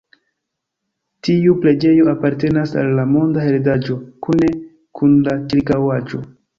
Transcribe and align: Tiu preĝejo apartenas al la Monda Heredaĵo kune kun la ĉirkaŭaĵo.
Tiu 1.27 1.53
preĝejo 1.65 2.09
apartenas 2.15 2.75
al 2.85 2.91
la 3.03 3.07
Monda 3.13 3.47
Heredaĵo 3.47 4.01
kune 4.27 4.53
kun 5.03 5.19
la 5.31 5.41
ĉirkaŭaĵo. 5.49 6.29